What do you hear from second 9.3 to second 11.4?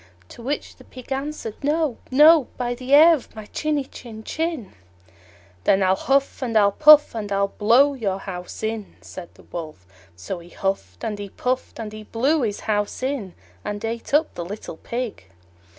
the Wolf. So he huffed and he